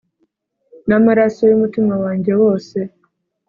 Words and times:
Namaraso 0.87 1.41
yumutima 1.45 1.93
wanjye 2.03 2.31
wose 2.41 2.77